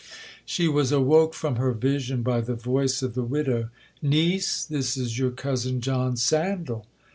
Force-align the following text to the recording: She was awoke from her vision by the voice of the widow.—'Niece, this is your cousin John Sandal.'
She 0.47 0.67
was 0.67 0.91
awoke 0.91 1.35
from 1.35 1.57
her 1.57 1.73
vision 1.73 2.23
by 2.23 2.41
the 2.41 2.55
voice 2.55 3.03
of 3.03 3.13
the 3.13 3.21
widow.—'Niece, 3.21 4.65
this 4.65 4.97
is 4.97 5.19
your 5.19 5.29
cousin 5.29 5.79
John 5.79 6.17
Sandal.' 6.17 6.87